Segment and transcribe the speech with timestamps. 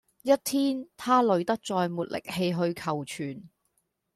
[0.23, 3.49] 一天他累得再沒力氣去求存